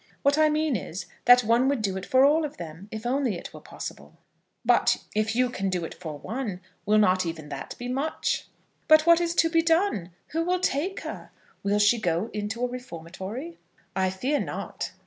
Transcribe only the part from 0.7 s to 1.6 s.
is, that